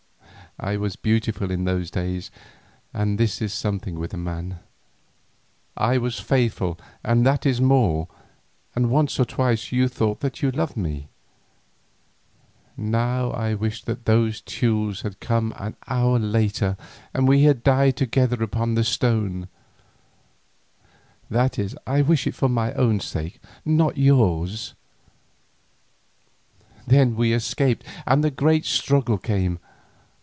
[0.59, 2.29] I was beautiful in those days
[2.93, 4.59] and this is something with a man.
[5.77, 8.09] I was faithful and that is more,
[8.75, 11.07] and once or twice you thought that you loved me.
[12.77, 16.77] Now I wish that those Teules had come an hour later,
[17.13, 19.47] and we had died together there upon the stone,
[21.29, 24.75] that is I wish it for my own sake, not for yours.
[26.85, 29.57] Then we escaped and the great struggle came.